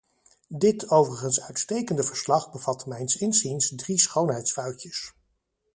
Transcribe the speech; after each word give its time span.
Dit 0.47 0.89
overigens 0.89 1.41
uitstekende 1.41 2.03
verslag 2.03 2.51
bevat 2.51 2.85
mijns 2.85 3.17
inziens 3.17 3.71
drie 3.75 3.99
schoonheidsfoutjes. 3.99 5.13